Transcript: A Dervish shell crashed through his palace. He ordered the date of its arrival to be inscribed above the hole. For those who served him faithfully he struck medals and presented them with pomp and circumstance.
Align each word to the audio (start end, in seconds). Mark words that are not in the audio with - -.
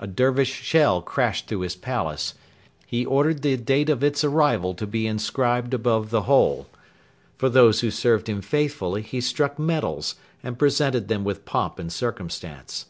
A 0.00 0.08
Dervish 0.08 0.52
shell 0.64 1.00
crashed 1.00 1.46
through 1.46 1.60
his 1.60 1.76
palace. 1.76 2.34
He 2.86 3.06
ordered 3.06 3.42
the 3.42 3.56
date 3.56 3.88
of 3.88 4.02
its 4.02 4.24
arrival 4.24 4.74
to 4.74 4.84
be 4.84 5.06
inscribed 5.06 5.72
above 5.72 6.10
the 6.10 6.22
hole. 6.22 6.66
For 7.38 7.48
those 7.48 7.78
who 7.78 7.92
served 7.92 8.28
him 8.28 8.42
faithfully 8.42 9.02
he 9.02 9.20
struck 9.20 9.60
medals 9.60 10.16
and 10.42 10.58
presented 10.58 11.06
them 11.06 11.22
with 11.22 11.44
pomp 11.44 11.78
and 11.78 11.92
circumstance. 11.92 12.86